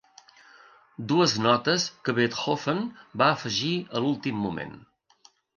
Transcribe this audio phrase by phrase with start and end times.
[1.11, 2.83] Dues notes que Beethoven
[3.23, 4.79] va afegir a l'últim moment.